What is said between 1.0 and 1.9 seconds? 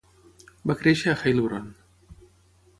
a Heilbronn.